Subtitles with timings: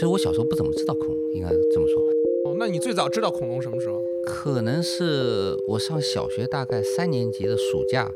[0.00, 2.00] 其实我小时候不怎么知道恐龙，应该这么说。
[2.48, 4.00] 哦，那你最早知道恐龙什么时候？
[4.24, 8.10] 可能是我上小学大概三年级的暑假，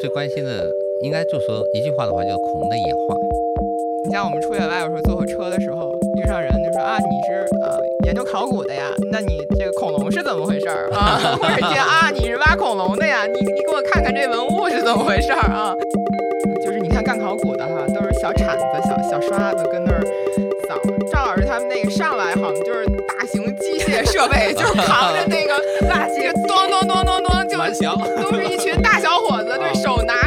[0.00, 0.72] 最关心的
[1.02, 3.14] 应该就说一句话的话，就是恐龙的演化。
[4.06, 7.76] 你像我们出野外有时候坐火车的时候，遇上人就说啊，你是呃
[8.06, 8.88] 研究考古的呀？
[9.12, 11.20] 那你这个恐龙是怎么回事儿啊？
[11.36, 13.26] 或者接啊，你是挖恐龙的呀？
[13.26, 15.76] 你你给我看看这文物是怎么回事儿啊？
[16.64, 17.68] 就是你看干考古的
[22.42, 25.54] 好像就是大型机械设备，就是扛着那个
[25.88, 27.56] 垃圾，咚咚咚咚咚，就。
[28.22, 30.25] 都是一群大小伙子，对手拿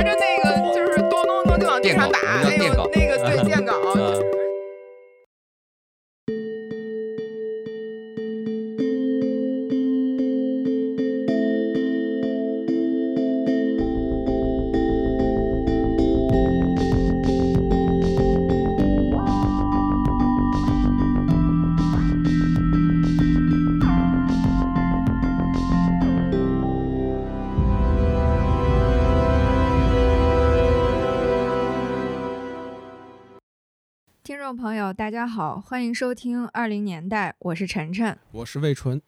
[34.89, 38.17] 友，大家好，欢迎收听二零年代，我是晨晨。
[38.31, 38.99] 我是魏纯。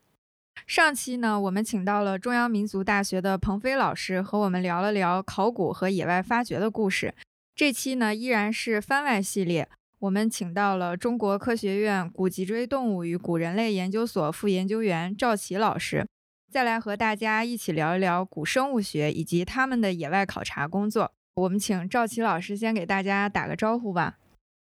[0.67, 7.15] 上期呢，我们请到了中央民族大学的彭飞老师，和我们聊了聊考古和野外发掘的故事。
[7.55, 16.05] 这期呢，依然是番外系列，我们请到了中国科学院古脊椎动物与古人类研究所副研究员赵琦老师，
[16.51, 21.11] 再来和大家一起聊一聊古生物学以及他们的野外考察工作。
[21.33, 24.17] 我们请赵琦老师先给大家打个招呼吧。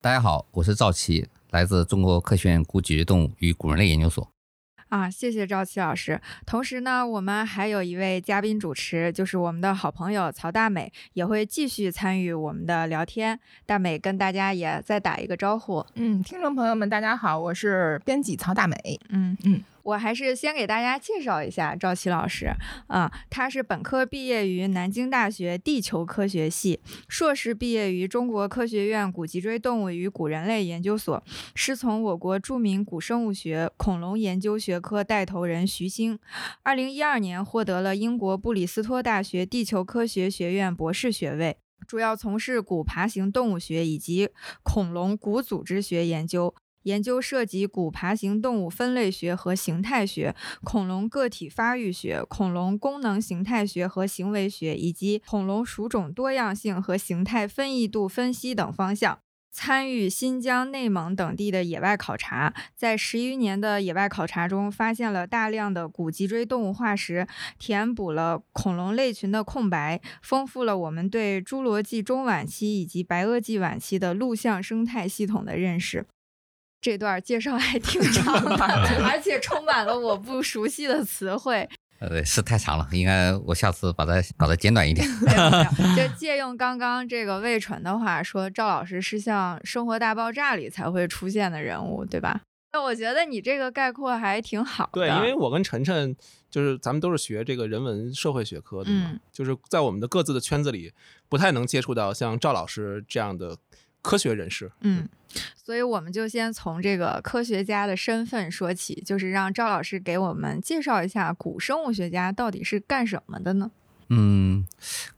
[0.06, 4.30] 大家好，我是赵琦，来自中国科学院古脊椎动物与古人类研究所。
[4.88, 6.20] 啊，谢谢赵琦老师。
[6.46, 13.40] 同时呢，我们还有一位嘉宾主持，就是我们的好朋友曹大美，也会继续参与我们的聊天。
[13.66, 15.84] 大美跟大家也再打一个招呼。
[15.96, 18.76] 嗯，听众朋友们，大家好，我是编辑曹大美。
[19.08, 22.50] 嗯嗯，我还是先给大家介绍一下赵琦老师。
[22.88, 31.22] 啊，他是本科毕业于南京大学地球科学系，硕士毕业于中国科学院古脊椎动物与古人类研究所，
[31.54, 36.18] 师从我国著名古生物学、恐龙研究学科带头人徐星。
[36.64, 44.30] 二零一二年获得了英国布里斯托大学地球科学学院博士学位，主要从事古爬行动物学以及
[44.64, 46.52] 恐龙骨组织学研究。
[46.86, 59.18] 研究涉及古爬行动物分类学和形态学、恐龙个体发育学、恐龙功能形态学和行为学，以及恐龙属种多样性和形态分异度分析等方向。
[59.50, 67.26] 参与新疆、内蒙等地的野外考察，在十余年的野外考察中，发现了大量的古脊椎动物化石，
[67.58, 76.06] 填补了恐龙类群的空白，丰富了我们对侏罗纪中晚期以及白垩纪晚期的陆相生态系统的认识。
[76.86, 78.54] 这段介绍还挺长的，
[79.04, 81.68] 而且充满了我不熟悉的词汇。
[81.98, 85.04] 呃，对，是太长了，应该我下次把它搞得简短一点。
[85.96, 92.42] 就借用刚刚这个魏纯的话说，赵老师是像《生活大爆炸》里才会出现的人物，对吧？
[92.72, 94.90] 那我觉得你这个概括还挺好的。
[94.92, 96.14] 对，因为我跟晨晨
[96.48, 100.92] 就是咱们都是学这个人文社会学科的嘛，嗯就是在我们的各自的圈子里，
[101.28, 103.56] 不太能接触到像赵老师这样的
[104.06, 104.70] 科学人士。
[104.80, 105.08] 嗯，
[105.56, 113.70] 所以我们就先从这个科学家的身份说起，就是让赵老师给我们介绍一下古生物学家到底是干什么的呢？
[114.08, 114.64] 嗯，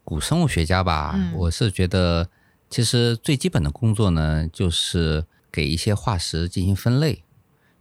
[0.03, 2.31] 古生物学家吧，嗯我是觉得
[2.71, 7.22] 其实最基本的工作呢，就是给一些化石进行分类。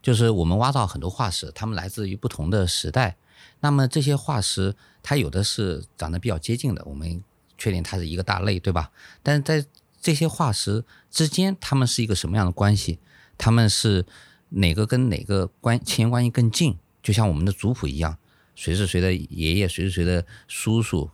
[0.02, 3.18] 就是我们挖到很多化石，它们来自于不同的时代。
[3.60, 7.24] 那么这些化石，它有的是长得比较接近的，我们
[7.58, 8.92] 确定它是一个大类，对吧？
[9.24, 9.66] 但是在
[10.00, 13.00] 这些化石之间，它们是一个什么样的关系？
[13.38, 14.06] 它们是
[14.50, 16.78] 哪个跟哪个关亲缘关系更近？
[17.04, 18.18] 就像我们的族谱一样，
[18.56, 21.12] 谁是谁的爷爷，谁是谁的叔叔。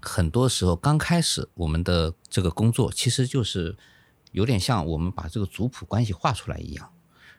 [0.00, 3.76] 很多时候刚开始我们的这个工作，其实就是
[4.32, 6.90] 有点像我们把这个族谱关系画出来一样。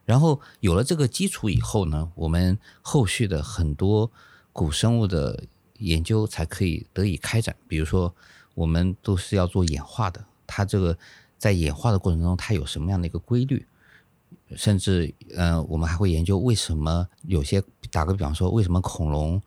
[0.03, 4.11] 然后有了这个基础以后呢，我们后续的很多
[4.51, 5.43] 古生物的
[5.77, 7.55] 研究才可以得以开展。
[7.67, 8.13] 比如说，
[8.55, 10.97] 我们都是要做演化的，它这个
[11.37, 13.65] 在演化的过程中，它有什么样的一个规律？
[14.57, 19.41] 甚至，呃，我们还会研究为什么有些，打个比方说，为什么恐龙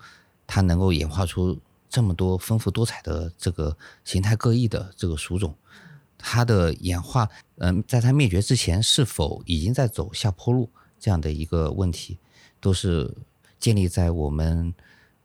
[0.46, 1.60] 它能够演化出
[1.90, 5.54] 这么多丰富多彩的这个形态各异的这个属种？
[6.16, 7.28] 它的演化，
[7.58, 12.16] 嗯、在它灭绝之前是否已经在走下坡路这样的一个问题，
[12.60, 13.14] 都是
[13.60, 14.72] 建立在我们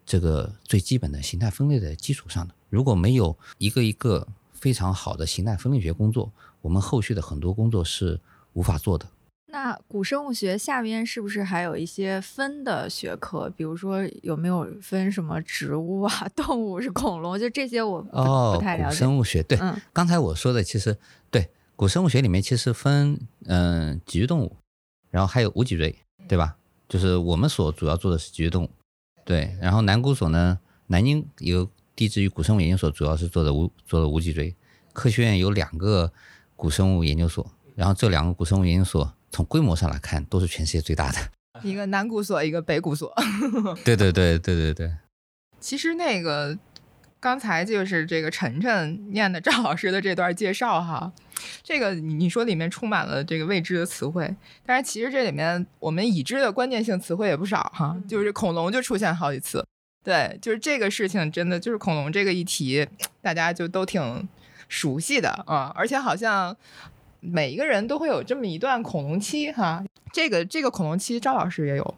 [0.06, 2.54] 这个最基本的形态分类的基础上的。
[2.70, 4.28] 如果没有一个一个
[4.59, 8.19] 非常好的形态分类学工作，我们后续的很多工作是
[8.53, 9.06] 无法做的。
[9.51, 13.50] 那古生物学下边是不是还有一些分的学科？
[13.50, 17.39] 比如说有没有分什么植物啊、 动物是恐龙？
[17.39, 18.95] 就这些我不、哦，不太了解。
[18.95, 20.95] 生物学对，嗯刚才我说的其实
[21.31, 24.56] 对，古生物学里面其实分嗯、脊椎动物，
[25.09, 25.95] 然后还有无脊椎，
[26.27, 26.56] 对吧？
[26.88, 28.69] 就是我们所主要做的是脊椎动物，
[29.25, 29.57] 对。
[29.59, 31.67] 然后南古所呢，南京有
[32.00, 34.56] 地质与古生物研究所，主要是做的无做的无脊椎。
[34.94, 36.10] 科学院有两个
[36.56, 41.18] 古生物研究所，然后这两个古生物研究所从规模上来看都是全世界最大的。
[41.62, 43.13] 一个南古所，一个北古所。
[43.84, 44.94] 对对对对对对。
[45.60, 46.57] 其实那个
[47.19, 51.12] 刚才就是这个晨晨念的赵老师的这段介绍哈，
[51.62, 54.34] 这个你你说里面充满了这个未知的词汇，
[54.66, 59.66] 但是其实这里面我们已知的关键性词汇也不少哈，就是恐龙就出现好几次。
[60.09, 62.88] 对，就是这个事情真的就是恐龙这个议题，
[63.21, 64.27] 大家就都挺
[64.67, 66.57] 熟悉的啊，而且好像
[67.19, 69.85] 每一个人都会有这么一段恐龙期哈。
[70.11, 71.95] 这个这个恐龙期，赵老师也有。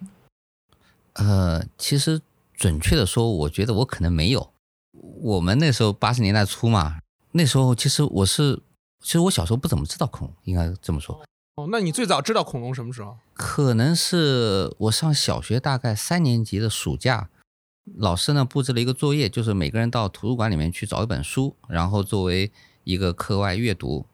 [1.13, 2.19] 呃，其实
[2.53, 4.51] 准确的说，我觉得我可能没有。
[5.21, 6.99] 我们那时候八十年代初嘛，
[7.31, 8.61] 那时候其实我是，
[8.99, 11.23] 其实我小时候不怎么知道恐龙，应该这么说。
[11.55, 13.15] 哦，那你最早知道恐龙什么时候？
[13.33, 17.29] 可能是我上小学大概三年级的暑假，
[17.97, 22.51] 老师呢布置了一个作业，就是每个人到图书馆里面去找一本书，然后作为
[22.83, 24.05] 一个课外阅读。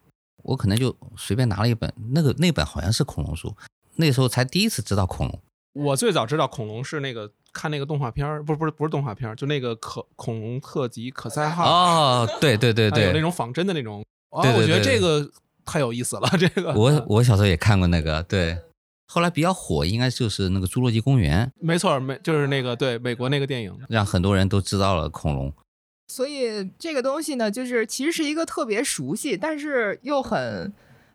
[0.44, 3.54] 我可能就随便拿了一本，那个那本好像是恐龙书，
[3.96, 5.40] 那时候才第一次知道恐龙。
[5.74, 14.02] 我最早知道恐龙是那个看那个动画片儿，不是不是不是动画片儿，就那个可恐龙特辑可赛号，哦，对对对对， 有那种仿真的那种。
[14.30, 15.30] 哦，对对我觉得这个
[15.66, 18.58] 太有意思了，这个我我小时候也看过那个，对。
[19.08, 25.52] 后来比较火，应该就是那个《侏罗纪公园没错，美就是那个对美国那个电影，》，让很多人都知道了恐龙。
[26.10, 30.72] 所以这个东西呢，就是其实是一个特别熟悉，但是又很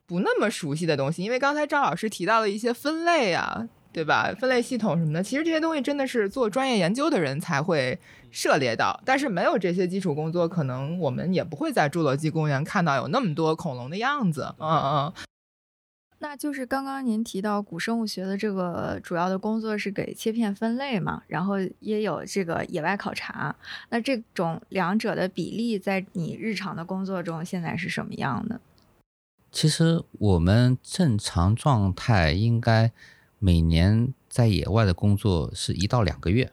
[0.06, 1.23] 不那么熟悉的东西。
[1.23, 4.35] 因为刚才赵老师提到了一些分类啊，对吧？
[4.39, 7.99] 分类系统什么的，其实这些东西真的是做专业研究的人才会
[8.31, 9.00] 涉猎到。
[9.05, 14.55] 但是没有这些基础工作，可能我们也不会在侏罗纪公园看到有那么多恐龙的样子。
[14.59, 15.12] 嗯嗯，
[16.23, 23.55] 那就是刚刚您提到古生物学的这个主要的工作是给切片分类嘛，然后也有这个野外考察。
[23.89, 28.61] 那这种两者的比例在你日常的工作中现在是什么样的？
[29.51, 32.93] 其实我们正常状态应该
[33.41, 36.53] 每年在野外的工作是一到两个月，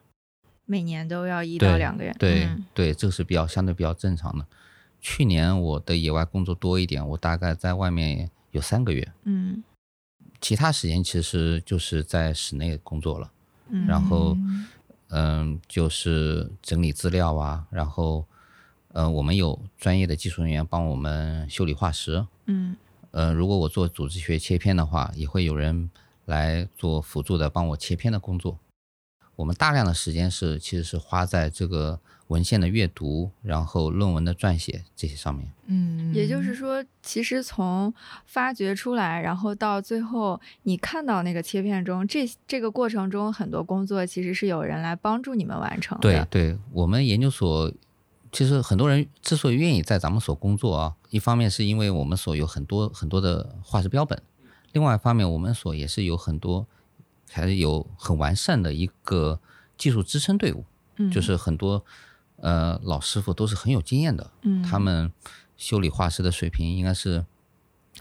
[0.65, 2.15] 每年都要一到两个月。
[2.18, 4.48] 对、嗯对，这个是比较相对比较正常的。
[5.00, 9.63] 去年我的野外工作多一点，我大概在外面有三个月，嗯
[10.42, 13.31] 其他时间其实就是在室内工作了。
[13.69, 14.38] 嗯，然后
[15.10, 18.25] 嗯，就是整理资料啊，然后
[18.94, 22.25] 呃，我们有专业的技术人员帮我们修理化石。
[22.46, 22.75] 嗯
[23.12, 25.90] 呃，如果我做组织学切片的话，也会有人
[26.25, 28.60] 来做辅助的帮我切片的工作。
[29.36, 35.51] 我们大量的时间是其实是花在这个文献的阅读，然后论文的撰写这些上面。
[35.65, 37.93] 嗯，也就是说，其实从
[38.25, 46.01] 发掘出来，然后到最后你看到那个切片中，这这个过程中很多工作其实是有人来帮助你们完成的。
[46.01, 47.71] 对对，我们研究所
[48.31, 54.21] 其实很多人之所以愿意在咱们所工作啊，一方面是因为我们所有很多很多的化石标本，
[54.71, 56.67] 另外一方面我们所也是有很多
[57.31, 59.39] 还是有很完善的一个
[59.79, 60.63] 技术支撑队伍，
[60.98, 61.83] 嗯，就是很多
[62.41, 65.12] 呃老师傅都是很有经验的，嗯，他们
[65.58, 67.25] 修理画师的水平应该是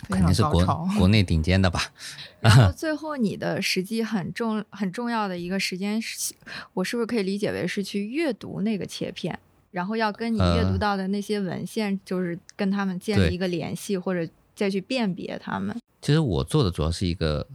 [0.07, 0.63] 肯定是国
[0.97, 1.91] 国内顶尖的吧？
[2.39, 6.33] 然后最后你的实际很重很重要的一个时间是，
[6.73, 9.37] 我是不是可以理解为是去阅读那个切片，
[9.71, 15.77] 然后要跟你阅读呃到的那些文献，就是跟他们建立一个联系，或者再去辨别他们。
[16.01, 17.45] 其实我做的主要是一个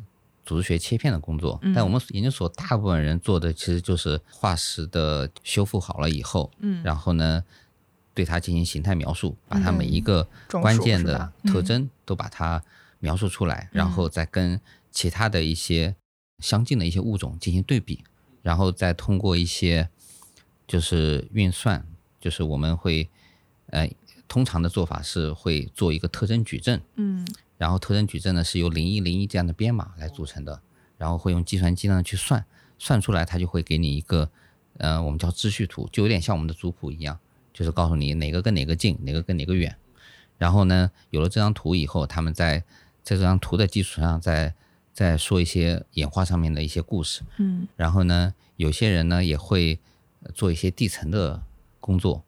[0.45, 1.73] 组织学切片的工作，嗯。
[1.75, 7.43] 但我们研究所大部分人做的其实就是化石的修复好了以后，嗯，然后呢，
[8.13, 11.65] 对它进行形态描述，把它每一嗯个关键的特嗯。
[11.65, 12.63] 征都把它
[13.01, 13.91] 描述出来，然嗯。
[13.91, 14.61] 后再跟
[14.91, 15.97] 其他的一些
[16.39, 18.05] 相近的一些物种进行对比，
[18.43, 19.89] 然后再通过一些
[20.67, 21.87] 就是运算，
[22.21, 23.09] 就是我们会
[23.69, 23.89] 呃
[24.29, 27.27] 通常的做法是会做一个特征矩阵，嗯
[27.65, 30.61] 然后特征矩阵呢是由零一零一这样的编码来组成的，
[30.99, 32.45] 然后会用计算机呢去算，
[32.79, 34.29] 算出来它就会给你一个，
[34.77, 37.19] 呃，我们叫秩序图，就有点像我们的族谱一样，
[37.55, 39.75] 就是告诉你哪个跟哪个近，哪个跟哪个远。
[40.37, 42.59] 然后呢，有了这张图以后，他们在
[43.03, 44.55] 在这张图的基础上再
[44.93, 47.23] 再说一些演化上面的一些故事。
[47.39, 49.81] 嗯然后呢，有些人呢也会
[50.21, 51.43] 呃做一些地层的
[51.81, 52.23] 工作，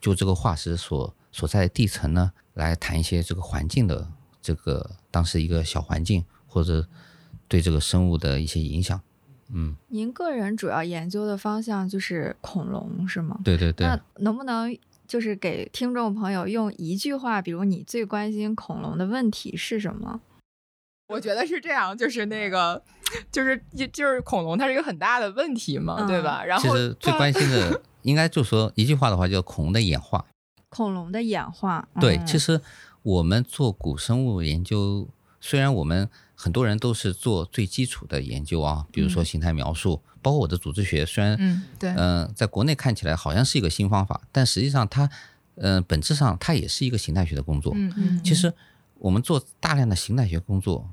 [0.00, 4.10] 就这个化石所所在的地层呢，来谈一些这个环境的
[4.42, 6.86] 这个当时一个小环境或者
[7.48, 9.00] 对这个生物的一些影响。
[9.52, 13.38] 嗯，您个人主要研究的方向就是恐龙是吗？
[13.44, 13.86] 对对对。
[13.86, 14.76] 那能不能
[15.08, 20.20] 就是给听众朋友用一句话，比如你最关心恐龙的问题是什么？
[21.08, 22.80] 我觉得是这样，就是那个，
[23.32, 23.60] 就是
[23.92, 26.44] 就是恐龙，它是一个很大的问题嘛，对吧？
[26.44, 30.24] 然后其实最关心的， 应该就说一句话的话，叫恐龙的演化。
[30.68, 32.60] 恐龙的演化，对，其实
[33.02, 35.08] 我们做古生物研究，
[35.40, 45.08] 虽然我们很多人都是做最基础的研究啊，比如说形态描述，包括我的组织学，虽然嗯对嗯，在国内看起来好像是一个新方法，但实际上它
[45.56, 47.72] 嗯本质上它也是一个形态学的工作。
[47.74, 48.52] 嗯嗯，其实
[48.98, 50.90] 我们做大量的形态学工作。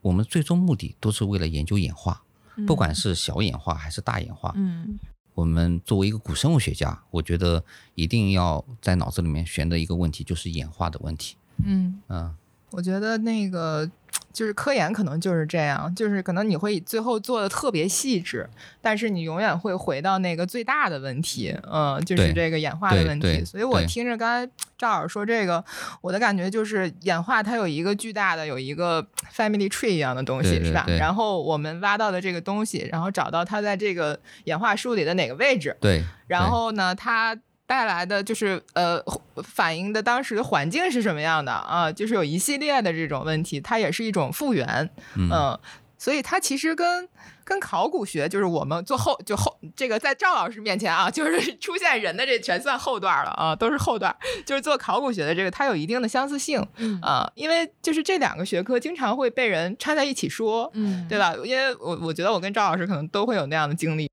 [0.00, 2.24] 我们最终目的都是为了研究演化，
[2.66, 4.52] 不管是小演化还是大演化。
[4.56, 4.98] 嗯，
[5.34, 11.36] 我们作为一个古生物学家，我觉得一定要在脑子里面悬的一个问题就是演化的问题。
[11.64, 12.34] 嗯嗯，
[12.70, 13.90] 我觉得那个。
[14.32, 18.48] 就是科研可能就是这样，就是可能你会最后做的特别细致，
[18.80, 23.44] 但是你永远会回到那个最大的问题，嗯，就是这个演化的问题。
[23.44, 25.64] 所以我听着刚才赵老师说这个，
[26.00, 30.84] 我的感觉就是演化它有一个巨大的有一个 family tree 一样的东西，是吧？
[30.98, 37.38] 然后我们挖到的这个东西，然后找到它在这个演化树里的哪个位置，对，然后呢，它。
[37.72, 39.02] 带来的就是呃，
[39.42, 41.90] 反映的当时的环境是什么样的啊？
[41.90, 45.58] 就是有一系列的这种问题，它也是一种复原，嗯，
[45.96, 47.08] 所以它其实跟
[47.44, 54.14] 跟考古学，就是我们做后就后这个在赵老师面前啊，就是 出现人的这全算后段了啊，都是后段，
[54.44, 56.60] 就是做考古学的这个，它有一定的相似性
[57.00, 61.34] 啊，因为就是这两个学科经常会被人掺在一起说，嗯，对吧？
[61.42, 64.10] 因为我我觉得我跟赵老师可能都会有那样的经历。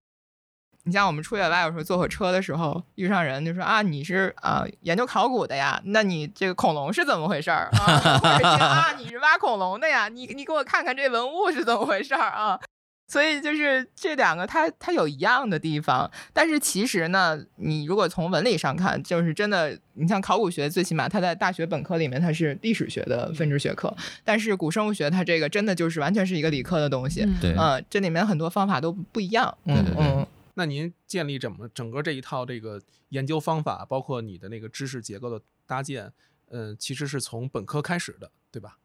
[0.89, 8.17] 你像我们出野外有时候坐火车的时候遇上人就说啊你是啊研究考古的呀，那你这个恐龙是怎么回事儿啊？
[8.17, 12.60] 或者啊你是挖恐龙的呀，你你给我看看这文物是怎么回事儿啊？
[13.08, 23.91] 所以就是这两个它它有一样的地方，但是其实呢，你如果从文理上看，就是真的，你像考古学最起码它在大学本科里面它是历史学的分支学科，
[24.24, 30.27] 但是古生物学它这个真的就是完全是一个理科的东西，对，嗯，这里面很多方法都不一样，对对对。
[30.56, 36.12] 那您建立怎么整个这一套这个研究方法，包括你的那个知识结构的搭建，
[36.50, 38.77] 嗯，其实是从本科开始的，对吧？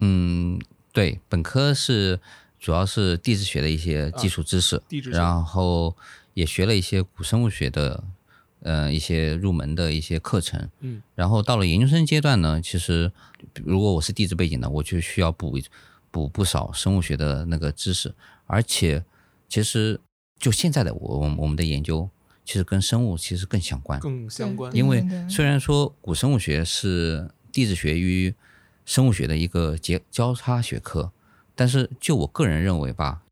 [0.00, 0.60] 嗯，
[0.92, 2.20] 对，本科是
[2.58, 5.96] 主要是地质学的一些基础知识，地质，然后
[6.34, 8.04] 也学了一些古生物学的，
[8.60, 13.10] 呃，一些入门的一些课程，嗯，然后到了研究生阶段呢，其实
[13.64, 15.58] 如果我是地质背景的，我就需要补
[16.10, 18.14] 补不少生物学的那个知识，
[18.46, 19.04] 而且
[19.48, 20.00] 其实。
[20.38, 22.08] 就现在的我，我们的研究
[22.44, 24.74] 其实跟生物其实更相关，更相关。
[24.74, 28.34] 因为虽然说古生物学是地质学与
[28.84, 31.12] 生物学的一个结交叉学科，
[31.54, 33.22] 但是就我个人认为吧，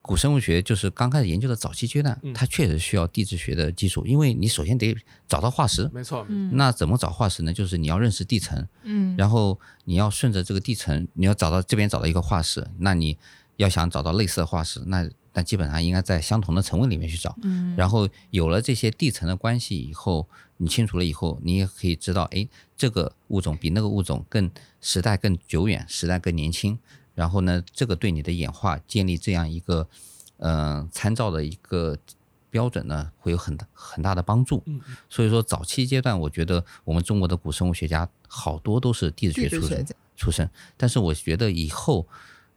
[0.00, 4.96] 古生物学就是刚开始研究的早期阶段，它确实需要地质学的基础，因为你首先得
[5.28, 6.26] 找到化石，没错。
[6.52, 7.52] 那怎么找化石呢？
[7.52, 13.18] 就是你要认识地层，嗯，然后你要顺着这个地层，你要找到这边找到一个化石，那你
[13.56, 20.28] 要想找到类似的化石，那那基本上应该在相同的层位里面去找，嗯，然后有了这些地层的关系以后，
[20.58, 26.78] 你清楚了以后，你也可以知道，哎，这个物种比那个物种更时代更久远，时代更年轻，
[27.14, 29.88] 然后呢，这个对你的演化建立这样一个，
[30.38, 31.96] 嗯，参照的一个
[32.50, 34.62] 标准呢，会有很大很大的帮助。
[34.66, 34.78] 嗯，
[35.08, 42.06] 所以说早期阶段，我觉得我们中国的古生物学家好多都是地质学出身出身，但是我觉得以后，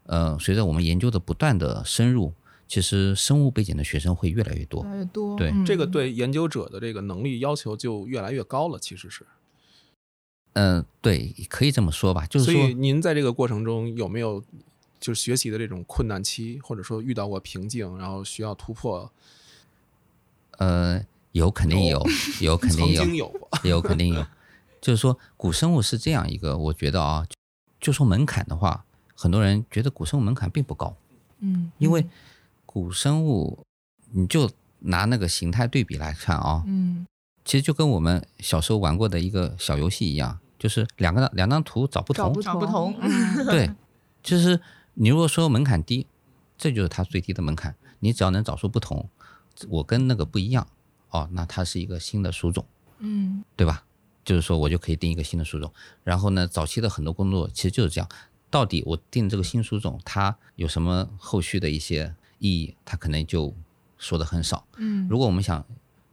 [0.05, 2.33] 呃，随着我们研究的不断的深入。
[2.67, 5.37] 其实生物背景的学生会越来越多，越来越多。
[5.37, 8.79] 对，这个对研究者的这个能力要求就越来越高了。
[8.79, 9.23] 其实是，
[10.53, 12.25] 嗯，对，可以这么说吧。
[12.25, 14.43] 就是说，所以您在这个过程中有没有
[14.99, 19.11] 就是学习的这种困难期，或者说遇到过瓶颈，然后需要突破？
[20.57, 22.03] 呃，有，肯定有，
[22.41, 24.25] 有， 肯定有，曾经有，有，肯定有。
[24.81, 27.27] 就是说，古生物是这样一个，我觉得啊，
[27.79, 28.85] 就说门槛的话，
[29.15, 30.95] 很多人觉得古生物门槛并不高。
[31.39, 32.05] 嗯，因为。
[32.75, 33.63] 古生物，
[34.11, 37.07] 你就拿那个形态对比来看啊，嗯，
[37.45, 42.93] 其实就跟我们小时候玩过的一个小游戏一样，就是两个两张图找不同，找不同，
[43.49, 43.71] 对，
[44.21, 44.59] 就是
[44.95, 46.05] 你如果说门槛低，
[46.57, 49.09] 这就是它最低的门槛，你只要能找出不同，
[49.69, 50.67] 我跟那个不一样，
[51.11, 52.65] 哦，那它是一个新的属种，
[52.99, 53.85] 嗯，对吧？
[54.25, 55.71] 就是说我就可以定一个新的属种，
[56.03, 58.09] 然后呢，早期的很多工作其实就是这样，
[58.55, 62.15] 到底我定这个新属种，它有什么后续的一些。
[62.39, 63.53] 意义，它可能就
[63.97, 64.67] 说的很少。
[64.75, 65.65] 嗯，如果我们想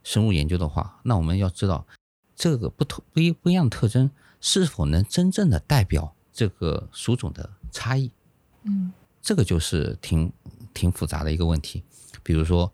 [0.03, 1.85] 深入研究的话，那我们要知道
[2.33, 4.09] 这个不同不一不一样的特征
[4.39, 8.09] 是否能真正的代表这个属种的差异。
[8.63, 10.31] 嗯，这个就是挺
[10.73, 11.83] 挺复杂的一个问题。
[12.23, 12.71] 比如说，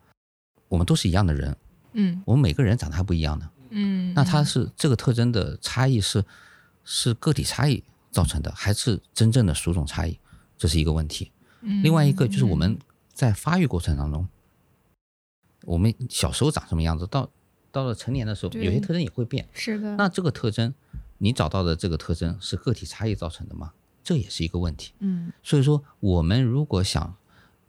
[0.68, 1.58] 我们都是一样的人，
[1.94, 3.50] 嗯我们每个人长得还不一样呢。
[3.72, 6.24] 嗯，那它是这个特征的差异是
[6.86, 10.20] 是个体差异造成的，还是真正的属种差异？
[10.58, 11.32] 这是一个问题。
[11.62, 12.78] 嗯另外一个就是我们
[13.14, 14.28] 在发育过程当中，
[15.66, 17.30] 我们小时候长什么样子，到
[17.72, 19.48] 到了成年的时候，有些特征也会变。
[19.54, 20.74] 是的，那这个特征，
[21.18, 23.74] 你找到的这个特征是个体差异造成的吗？
[24.04, 24.94] 这也是一个问题。
[25.00, 27.16] 嗯所以说，我们如果想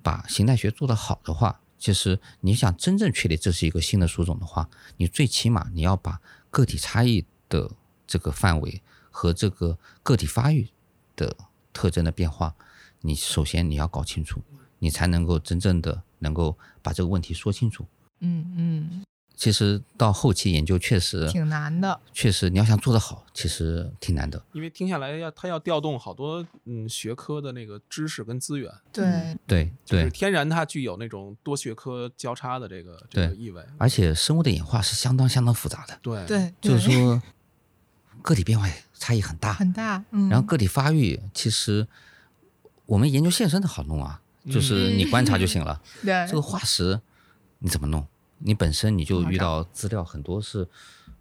[0.03, 6.21] 把形态学做得好的话，其实你想真正确立这是一个新的属种的话，你最起码你要把
[6.51, 7.71] 个体差异的
[8.07, 8.81] 这个范围
[9.11, 10.69] 和这个个体发育
[11.17, 11.37] 的
[11.73, 12.55] 特征的变化，
[13.01, 14.43] 你首先你要搞清楚，
[14.79, 17.87] 你才能够真正的能够把这个问题说清楚。
[18.21, 24.45] 嗯嗯其实到后期研究确实挺难的，确实你要想做得好，其实挺难的。
[24.53, 33.65] 因为听下来要他要调动好多嗯学科的那个知识跟资源，对，对就是对，天然它具有那种多学科交叉的这个这个意味。
[33.79, 35.99] 而且生物的演化是相当相当复杂的。
[36.03, 37.23] 对对，就是说
[38.21, 38.69] 个体变化
[39.01, 41.89] 差异很大，很大，嗯，然后个体发育其实
[42.87, 45.83] 我们研究现生的好弄啊，就是你观察就行了。
[46.05, 47.01] 对这个化石
[47.61, 48.07] 你怎么弄？
[48.39, 50.69] 你本身你就遇到资料很多是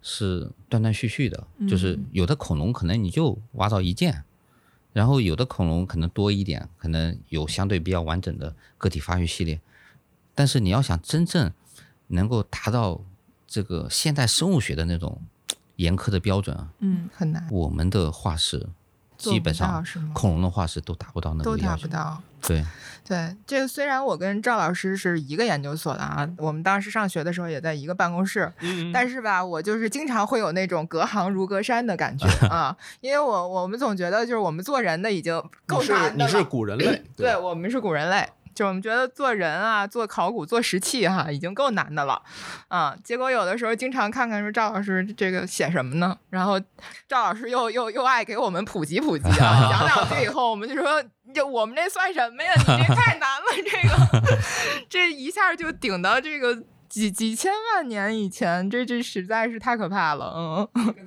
[0.02, 4.22] 是断断续续的，就是嗯有的恐龙可能你就挖到一件。
[4.92, 9.60] 然后有的恐龙可能多一点，可能有相对比较完整的个体发育系列，
[10.34, 11.52] 但是你要想真正
[12.08, 13.04] 能够达到
[13.46, 15.22] 这个现代生物学的那种
[15.80, 18.68] 严苛的标准啊，嗯很难，我们的化石
[19.16, 21.86] 基本上恐龙的化石都达不到那都个要求。
[21.86, 22.22] 达不到。
[22.42, 22.64] 对，
[23.04, 35.34] 对，这个虽然我跟赵老师是一个研究所的啊，我们当时上学的时候也在一个办公室，嗯，但是吧，我就是经常会有那种隔行如隔山的感觉 啊，因为我我们总觉得就是我们做人的已经
[35.66, 42.22] 够你是难的了，你是古人类，对我们是古人类，就我们觉得做人啊，做考古、做石器哈、已经够难的了，
[42.68, 46.18] 啊，结果有的时候经常看看说赵老师这个写什么呢？
[46.30, 46.60] 然后
[47.08, 51.02] 赵老师又又又爱给我们普及普及啊，讲两句以后，我们就说，
[51.34, 52.52] 就我们这算什么呀？
[52.56, 54.38] 你这太难了，这个
[54.88, 60.94] 这一下就顶到这个几几千万年以前，这这实在是太可怕了，嗯。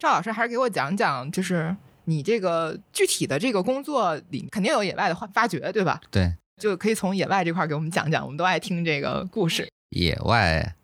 [0.00, 1.76] 赵老师还是给我讲讲，就是
[2.06, 6.00] 你这个具体的这个工作里肯定有野外的发发掘，对吧？
[6.10, 9.66] 对，就可以从野外这块给我们讲讲，我们都爱听这个故事。
[9.88, 10.76] 野外，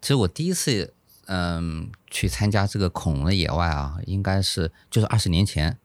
[0.00, 0.94] 其实我第一次
[1.26, 5.78] 嗯去参加这个恐龙的野外啊，应该是就是二十年前，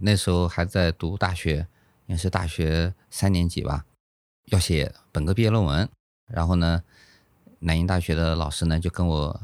[0.00, 1.66] 那时候还在读大学，
[2.06, 3.84] 应该是大学三年级吧，
[4.46, 5.88] 要写本科毕业论文，
[6.30, 6.84] 然后呢，
[7.58, 9.40] 南京大学的老师呢就跟我，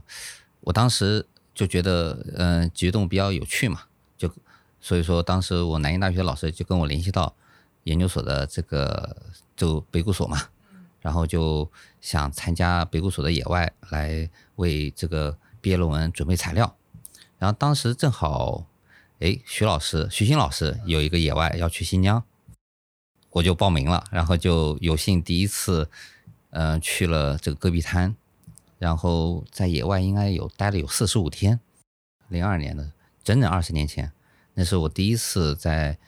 [0.60, 3.82] 我当时就觉得嗯、举动比较有趣嘛，
[4.16, 4.32] 就
[4.80, 7.34] 所以说当时我南京大学的老师就跟我联系到
[7.84, 9.16] 研究所的这个
[9.56, 10.48] 就北谷所嘛。
[11.00, 11.70] 然后就
[12.00, 16.74] 想参加北谷所的野外，来为这个毕业论文准备材料。
[17.36, 18.64] 然后当时正好，
[19.20, 22.24] 哎，徐老师、徐新老师有一个野外要去新疆，
[23.28, 25.90] 我就报名了，然后就有幸第一次，
[26.52, 28.16] 嗯、去了这个戈壁滩，
[28.78, 31.60] 然后在野外应该有待了有四十五天，
[32.28, 32.92] 零二年的，
[33.22, 34.10] 整整二十年前，
[34.54, 35.98] 那是我第一次在，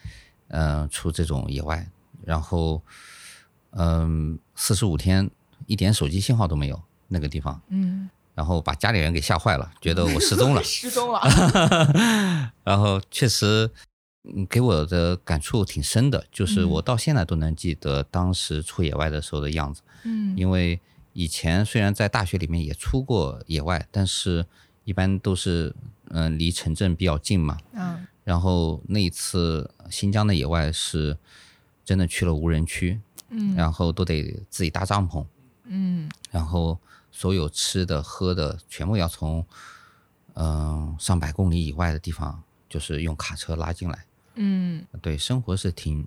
[0.49, 1.89] 嗯、出这种野外，
[2.25, 2.83] 然后。
[3.79, 5.31] 嗯，四十五天
[5.67, 11.21] 一点手机信号都没有，那个地方，嗯，然后把家里人给吓坏了，觉得我失踪了， 失踪了。
[12.65, 13.71] 然后确实，
[14.25, 20.81] 嗯，给我的感触挺深的，就是嗯我到现在都能记得当时出野外的时候的样子，嗯因为
[21.13, 24.47] 以前虽然在大学里面也出过野外，但是
[24.85, 25.75] 一般都是
[26.09, 31.17] 嗯、呃离城镇比较近嘛，嗯然后那一次新疆的野外是
[31.85, 35.25] 真的去了无人区，嗯然后都得自己搭帐篷，
[35.67, 36.77] 嗯然后
[37.13, 39.47] 所有吃的喝的全部要从
[40.35, 44.05] 嗯、上百公里以外的地方，就是用卡车拉进来。
[44.35, 46.07] 嗯，对，生活是挺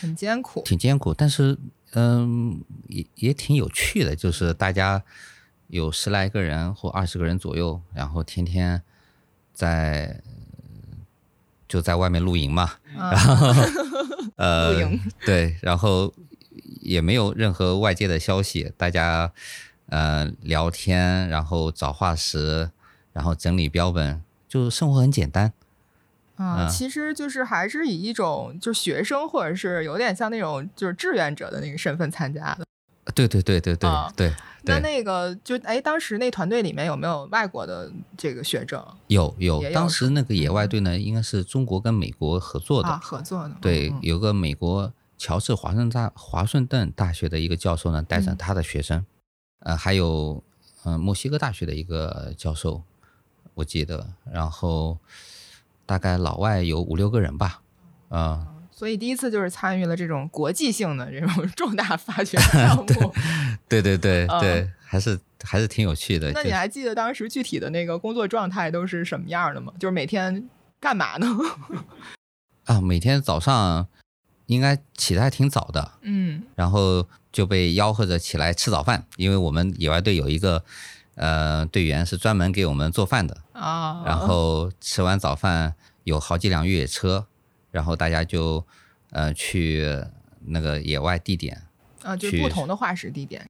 [0.00, 0.62] 很艰苦。
[0.64, 1.56] 挺艰苦，但是
[1.92, 5.02] 嗯也也挺有趣的，就是大家
[5.68, 8.82] 有十来个人或二十个人左右，然后天天
[9.54, 10.20] 在
[11.70, 13.10] 就在外面露营嘛，嗯
[14.34, 15.00] 呃，露营。
[15.24, 16.12] 对，然后
[16.80, 19.30] 也没有任何外界的消息，大家
[19.88, 22.70] 呃聊天，然后找化石，
[23.12, 25.52] 然后整理标本，就生活很简单。
[26.34, 26.68] 啊，嗯。
[26.68, 32.64] 其实就是还是以一种就是学生或者是有点像那种就是志愿者的那个身份参加的。
[33.14, 43.56] 对对对对对对，那那个就哎，当时那团队里面有没有外国的这个学者有有，有当时那个野外队呢，应该是中国跟美国合作的，啊合作的？
[43.60, 48.36] 对，嗯有个美国乔治华盛大华盛顿大学的一个教授呢，带着嗯。
[48.36, 49.04] 他的学生，
[49.60, 50.42] 呃，还有
[50.84, 52.82] 呃墨西哥大学的一个教授，
[53.54, 54.98] 我记得，然后
[55.84, 57.62] 大概老外有五六个人吧，
[58.08, 58.46] 啊、
[58.80, 62.86] 所以第一次就是参与了这种国际性的这种 重大发 掘项目。
[63.68, 66.32] 对对对嗯对，还是还是挺有趣的。
[66.32, 69.70] 那你还记得当时具体的那个工作状态都是什么样的吗？
[69.78, 70.48] 就是每天
[70.80, 71.26] 干嘛呢？
[72.64, 73.86] 啊，每天早上
[74.46, 80.64] 应该起得还挺早的，嗯然后就被吆喝着起来吃早饭，因为我们野外队有一个
[81.16, 87.26] 呃队员是专门给我们做饭的，啊，然后吃完早饭有好几辆越野车，
[87.70, 88.64] 然后大家就
[89.10, 89.84] 呃去
[90.46, 91.62] 那个野外地点，
[92.02, 93.44] 啊，就是不同的化石地点。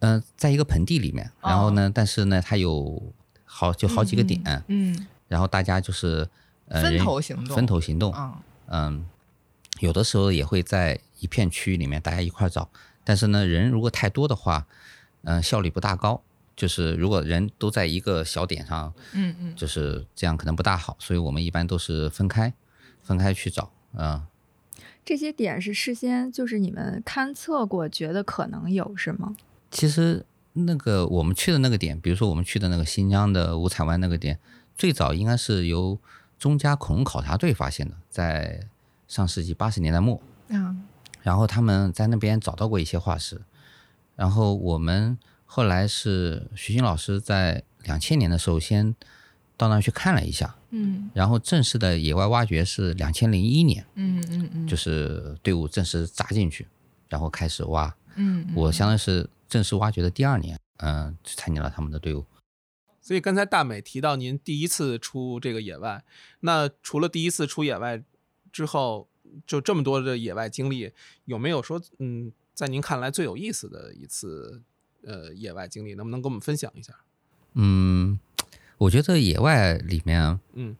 [0.00, 6.28] 嗯、在一个盆地里面，然后呢，但是呢它有好就好几个点，哦嗯，然后大家就是
[6.68, 9.06] 呃分头行动，分头行动，啊，嗯，
[9.80, 12.68] 有的时候也会在一片区域里面大家一块儿找，
[13.04, 14.66] 但是呢，人如果太多的话，
[15.24, 16.22] 嗯、效率不大高。
[16.56, 22.50] 就是如果人都在一个小点上，嗯嗯，就是这样可能不大好，所以我们一般都是分开，
[23.06, 23.70] 分开去找。
[23.94, 24.26] 啊、
[25.04, 29.34] 这些点是事先就是你们勘测过，觉得可能有是吗？
[29.70, 34.38] 其实那个我们去的那个点，比如说我们去的那个新疆的五彩湾那个点，
[34.76, 35.98] 最早应该是由
[36.38, 38.66] 中加恐龙考察队发现的，在
[39.08, 40.20] 上世纪八十年代末。
[40.48, 40.82] 嗯，
[41.22, 43.40] 然后他们在那边找到过一些化石，
[44.14, 48.94] 然后我们后来是徐新老师在两千年的时候先
[49.56, 56.66] 到那儿去看了一下，嗯然后正式的野外挖掘是两千零一年，嗯嗯嗯，就是队伍正式扎进去，
[57.08, 57.94] 然后开始挖。
[58.16, 62.24] 嗯，嗯我相当于是正式挖掘的第二年，嗯、参加了他们的队伍。
[63.00, 66.04] 所以刚才大美提到您第一次出这个野外，
[66.40, 68.02] 那除了第一次出野外
[68.50, 69.08] 之后，
[69.46, 70.92] 就这么多的野外经历，
[71.24, 74.62] 有没有说嗯，在您看来最有意思的一次
[75.02, 76.92] 呃野外经历，能不能跟我们分享一下？
[77.54, 78.18] 嗯，
[78.78, 80.76] 我觉得野外里面，嗯，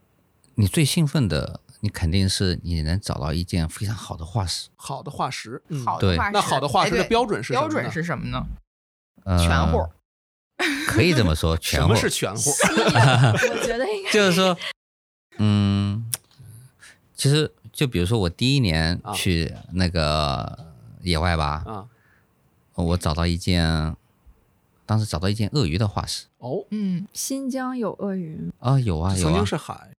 [0.57, 4.69] 你最兴奋的，你肯定是你能找到一件非常好的化石。
[4.77, 7.69] 好的化石，嗯、对好的化石，那好的化石的标准是什么呢？
[7.69, 8.47] 标准是什么呢？
[9.25, 9.89] 呃，全乎，
[10.87, 12.51] 可以这么说，全 乎什么是全乎？
[12.51, 14.13] 我觉得应该。
[14.13, 14.57] 就是说，
[15.39, 16.09] 嗯，
[17.15, 19.13] 其实就比如说我第一年啊。
[19.13, 20.67] 去那个
[21.01, 21.87] 野外吧，啊，
[22.75, 23.97] 我找到一件，
[24.87, 26.27] 当时找到一件鳄鱼的化石。
[26.39, 29.37] 哦，嗯新疆有鳄鱼，啊，有啊有曾啊。
[29.37, 29.91] 经是海，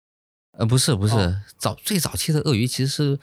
[0.56, 1.36] 呃不是不是、哦。
[1.56, 3.18] 早最早期的鳄鱼其实是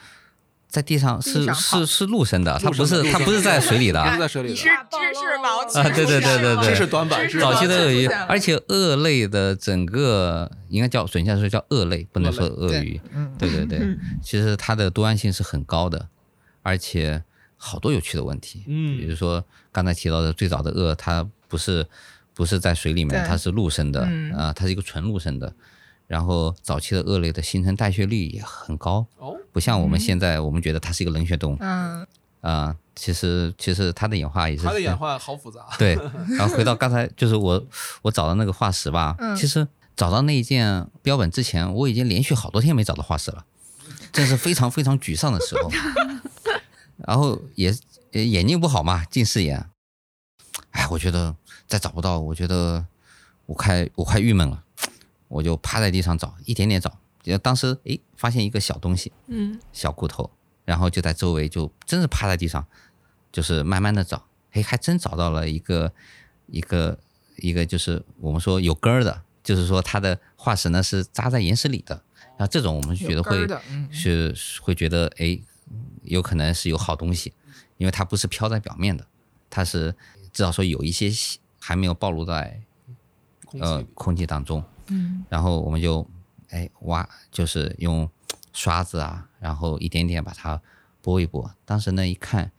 [0.67, 4.09] 在地上地是是是陆生的，它不是它不是在水里的啊。
[4.11, 4.19] 不是。
[4.19, 6.69] 在水里是知识盲区啊对对对对对。
[6.69, 12.83] 知识短板，早期的鳄鱼而且鳄类的整个应该叫准确来说叫鳄类，不能说鳄对。
[12.83, 13.01] 鱼。
[13.13, 13.33] 嗯。
[13.39, 13.79] 对对对，
[14.21, 16.09] 其实它的多样性是很高的，
[16.61, 17.23] 而且
[17.65, 18.63] 好多有趣的问题。
[18.67, 18.97] 嗯。
[18.99, 21.85] 比如说刚才提到的最早的鳄，它不是
[22.33, 24.31] 不是在水里面，它是陆生的，嗯。
[24.33, 25.51] 啊、它是一个纯陆生的。
[26.07, 31.57] 然后早期的鳄类的新陈代谢率也很高，哦，不像我们嗯现在我们觉得它是一个冷血动物。
[31.59, 32.01] 嗯。
[32.41, 35.65] 啊、嗯其实其实它的演化也是它的演化好复杂。
[35.79, 35.97] 对，
[36.37, 37.61] 然后回到刚才， 就是我
[38.03, 39.35] 我找到那个化石吧，嗯。
[39.35, 43.43] 其实找到那一件标本之前，我已经连续好多天没找到化石了，
[44.13, 45.69] 这是非常非常沮丧的时候。
[47.07, 47.73] 然后也
[48.11, 49.69] 也眼睛不好嘛，近视眼，
[50.71, 51.35] 哎，我觉得
[51.67, 52.85] 再找不到，我觉得
[53.45, 54.63] 我快我快郁闷了，
[55.27, 56.97] 我就趴在地上找，一点点找。
[57.21, 59.59] 就当时哎发现一个小东西，嗯。
[59.73, 60.29] 小骨头，
[60.63, 62.65] 然后就在周围就真是趴在地上，
[63.31, 65.91] 就是慢慢的找，哎，还真找到了一个
[66.47, 66.97] 一个
[67.37, 71.99] 一个就是我们说有根儿的，就是说它的化石呢是扎在岩石里的，
[72.37, 73.47] 然后这种我们觉得会
[73.89, 75.39] 是会觉得哎，
[76.07, 77.33] 有可能是有好东西，
[77.77, 79.05] 因为它不是飘在表面的，
[79.49, 79.95] 它是
[80.33, 81.11] 至少说有一些
[81.59, 82.61] 还没有暴露在
[83.59, 86.07] 呃空气当中，嗯然后我们就
[86.49, 88.09] 哎挖，就是用
[88.53, 90.61] 刷子啊，然后一点点把它
[91.01, 91.53] 拨一拨。
[91.65, 92.51] 当时呢一看，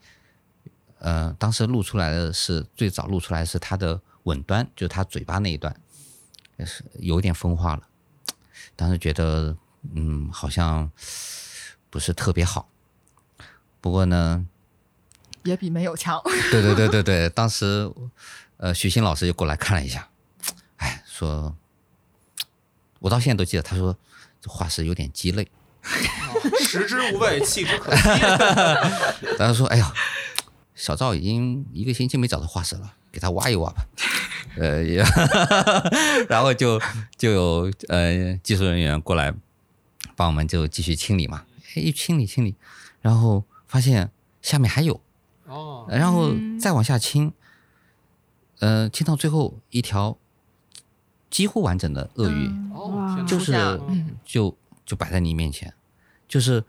[0.98, 5.74] 呃，当时露出来的是最早露出来是它的吻端，就是它嘴巴那一段，
[6.56, 7.88] 也是有点风化了。
[8.74, 9.56] 当时觉得
[9.94, 10.90] 嗯好像
[11.88, 12.68] 不是特别好，
[13.86, 14.44] 不过呢，
[15.44, 16.20] 也比没有强。
[16.50, 17.88] 对对对对对，当时
[18.56, 20.08] 呃许昕老师就过来看了一下，
[20.78, 21.54] 哎，说，
[22.98, 23.96] 我到现在都记得，他说
[24.40, 25.44] 这化石有点鸡肋，
[25.84, 28.02] 哦食之无味，弃之可惜。
[29.38, 29.94] 然后说，哎呀，
[30.74, 33.86] 小赵已经一个星期没找到化石了，给他挖一挖吧。
[34.56, 35.00] 呃，也
[36.28, 36.82] 然后就
[37.16, 39.32] 就有呃技术人员过来
[40.16, 41.44] 帮我们就继续清理嘛，
[41.76, 42.56] 哎，一清理清理，
[43.00, 44.10] 然后发现
[44.42, 45.00] 下面还有，
[45.46, 46.58] 哦，然后嗯。
[46.58, 47.32] 再往下清，
[48.60, 50.16] 呃，清到最后一条
[51.30, 53.54] 几乎完整的鳄鱼，嗯哦哇，就是
[53.88, 54.16] 嗯。
[54.24, 55.72] 就就摆在你面前，
[56.28, 56.64] 就是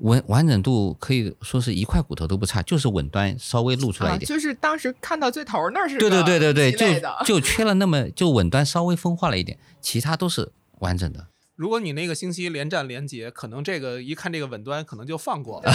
[0.00, 4.26] 完完整度可以说是一块骨头都不差，就是吻端稍微露出来啊，一点。
[4.26, 10.50] 就是当时看到最头那儿是对对对对对，就就缺了那么就吻端稍微分化了一点，其他都是
[10.80, 11.28] 完整的。
[11.56, 15.72] 如果你那个星期连战连捷，可能这个一看这个稳端，可能就放过了，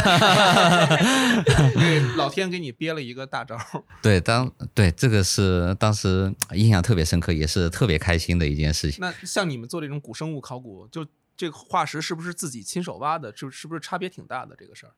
[2.16, 3.58] 老天给你憋了一个大招。
[4.00, 9.00] 对，当对这个是当时印象特别深刻，也是特别开心的一件事情。
[9.02, 11.04] 那像你们做这种古生物考古，就
[11.36, 13.32] 这个化石是不是自己亲手挖的？
[13.32, 14.94] 就是不是差别挺大的这个事儿？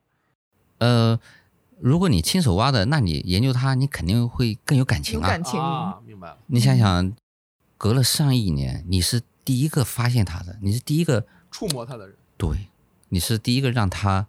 [0.79, 1.17] 呃，
[1.79, 5.23] 如果你亲手挖的，那你研究它，你肯定会更有感情啊。
[5.23, 6.39] 有感情啊，明白了。
[6.47, 7.13] 你想想，
[7.77, 12.67] 隔了上亿年，你是第一个发现他的，你是第一个触摸他的人，对，
[13.09, 14.27] 你是第一个让他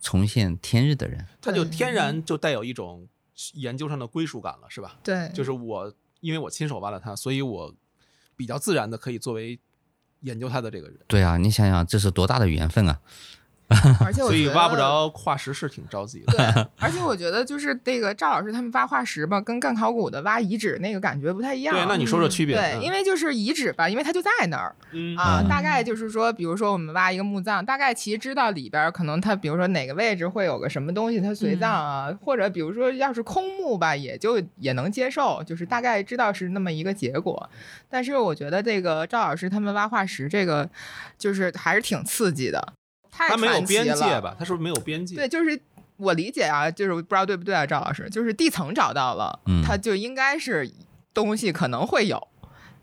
[0.00, 1.26] 重现天日的人。
[1.40, 3.08] 他就天然就带有一种
[3.54, 4.98] 研究上的归属感了，是吧？
[5.02, 7.74] 对，就是我因为我亲手挖了他，所以我
[8.36, 9.58] 比较自然的可以作为
[10.20, 13.00] 研究他的这个人，对啊，你想想，这是多大的缘分啊！
[14.04, 16.32] 而且我觉所以挖不着化石是挺着急的。
[16.36, 21.74] 对，而且我觉得就是这个赵老师他们挖化石吧，跟干考古的挖遗址那个感觉不太一样。
[21.74, 22.54] 对，那你说说区别？
[22.56, 37.50] 对，因为就是遗址吧，因为它就在那儿嗯啊，嗯大概就是说，比如说我们挖一个墓葬，大概其实知道里边儿可能它，比如说哪个位置会有个什么东西它随葬啊，或者比如说要是空墓吧，也就也能接受，就是大概知道是那么一个结果。
[37.90, 40.68] 但是我觉得这个赵老师他们挖化石这个，
[41.18, 42.72] 就是还是挺刺激的，
[43.16, 44.36] 太它没有边界吧？
[44.38, 45.16] 它是不是没有边界？
[45.16, 45.58] 对，就是
[45.96, 50.70] 我理解啊，就是不知道对不对啊，赵老师，就是地层找到了，嗯它就应该是
[51.14, 52.28] 东西可能会有，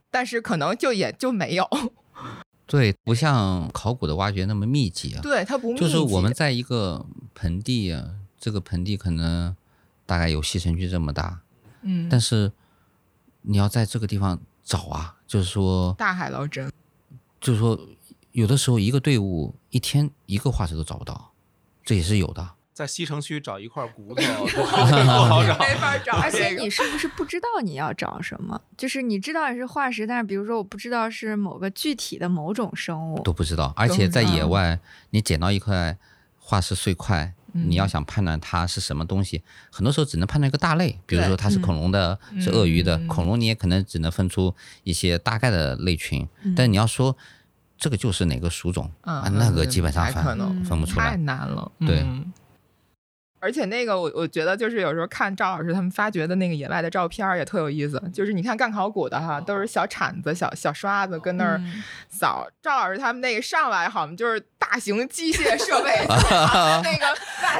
[0.09, 1.69] 但是可能就也就没有，
[2.65, 5.21] 对，不像考古的挖掘那么密集啊。
[5.21, 9.55] 对，它不密集，就是我们在一个盆地啊，这个盆地可能
[10.07, 11.41] 大概有西城区这么大，
[11.83, 12.51] 嗯，但是
[13.43, 16.71] 你要在这个地方找啊，就是说，大海捞针，
[17.39, 17.79] 就是说，
[18.33, 21.31] 有的时候一个队伍一天一个化石都找不到，
[21.83, 22.47] 这也是有的。
[22.73, 25.57] 在西城区找一块骨头 不好找。
[25.59, 28.59] 没法找而且你是不是不知道你要找什么？
[28.75, 34.79] 就是你知道你是化石，但是比如说我不知道是某个具体的某种生物，都不知道，而且在野外，
[35.11, 35.95] 你捡到一块
[36.39, 42.97] 化石碎块，你要想判断它是什么东西，很多时候只能判断一个大类，比如说它是恐龙的，是鳄鱼的。
[42.97, 47.15] 嗯恐龙你也可能只能分出一些大概的类群，嗯但你要说
[47.83, 51.09] 这个就是哪个属种、嗯啊，那个基本上还可分能分不出来。
[51.09, 52.31] 太难了，对嗯
[53.41, 62.47] 而且那个我我觉得就是有时候看赵老师他们发掘的那个野外的照片也特有意思，就是你看干考古的哈，都是小铲子、小小刷子跟那儿嗯扫。
[62.61, 67.15] 赵老师他们那个上来好像就是大型机械设备， 那个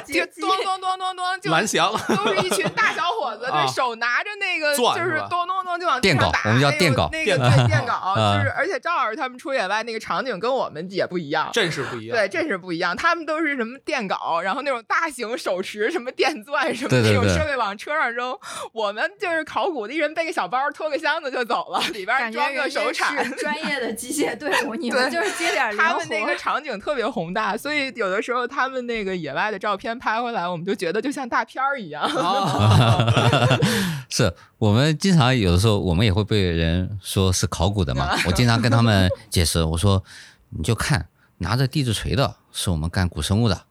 [0.06, 11.50] 就咚咚咚咚咚，就蓝翔，都是一群大小伙子， 对手拿着那个就是咚咚咚就往地电镐上打，我们叫电镐那个电对电镐，啊就是而且赵老师他们出野外那个场景跟我们也不一样。
[11.54, 12.18] 阵势不一样。
[12.18, 12.96] 对，这是不一样。
[12.96, 18.38] 他们都是什么电镐，然后那种大型手持什么电钻什么那种设备往车上扔。
[18.72, 23.24] 我们就是考古的，一人背个小包，拖个箱子就走了，里边装个手铲。
[23.24, 26.34] 是专业的机械队伍，你对们就是接点他们那个。
[26.44, 32.04] 场景特别宏大，所以有的时候他们那个野外的照片拍回来，我们就觉得就像大片儿一样。
[32.04, 33.06] 啊，
[34.10, 40.04] 是我们经常有的时候我们也会被人说是考古的嘛， 我经常跟他们解释，我说
[40.50, 41.08] 你就看
[41.40, 43.64] 拿着地质锤的是我们干古生物的。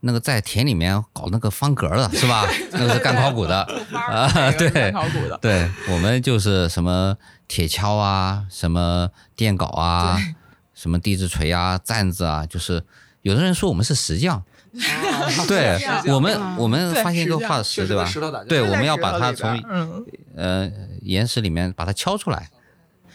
[0.00, 2.46] 那个在田里面搞那个方格的是吧？
[2.70, 3.62] 那个是干考古的。
[3.92, 5.36] 啊，对考古的。
[5.42, 7.16] 对我们就是什么
[7.48, 10.16] 铁锹啊，什么电镐啊，
[10.78, 12.80] 什么地质锤啊、站子啊，就是
[13.22, 14.40] 有的人说我们是石匠，
[15.48, 18.08] 对我们啊我们发现一个化石，对吧。
[18.48, 20.70] 对，我们要把它从嗯，呃
[21.02, 22.48] 岩石里面把它敲出来，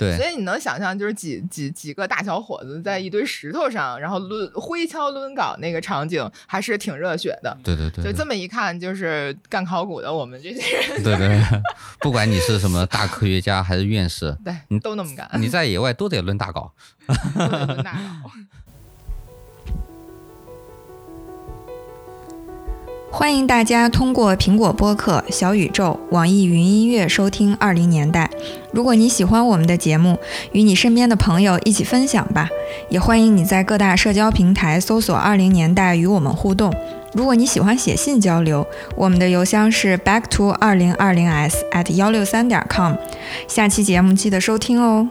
[0.04, 7.58] 对所以你能想象，就是几几几个大小伙子在一堆石头上，然后抡挥锹抡镐那个场景，还是挺热血的。
[7.64, 11.42] 对对对对就这么一看，就是干考古的我们这些人，对对，
[12.00, 16.70] 不管你是什么大科学家还是院士， 对你，都那么干，你在野外都得抡大镐。
[17.36, 18.30] 都得抡大镐。
[23.16, 28.28] 欢迎大家通过苹果播客、小宇宙、网易云音乐收听《二零年代》。
[28.72, 30.18] 如果你喜欢我们的节目，
[30.52, 32.50] 与你身边的朋友一起分享吧。
[32.90, 36.74] 也欢迎你在各大社交平台搜索“二零年代”与我们互动。
[37.14, 42.96] 如果你喜欢写信交流，我们的邮箱是 back to 二零二零 s at 幺六三点 com。
[43.48, 45.08] 下期节目记得收听哦。